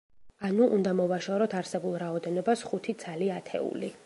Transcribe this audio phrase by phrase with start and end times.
[0.47, 3.97] ანუ, უნდა მოვაშოროთ არსებულ რაოდენობას ხუთი ცალი ათეული.